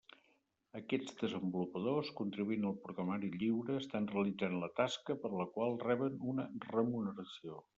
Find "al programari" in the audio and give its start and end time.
2.69-3.29